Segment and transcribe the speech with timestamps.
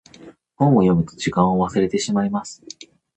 [0.55, 2.63] 本を読むと時間を忘れてしまいます。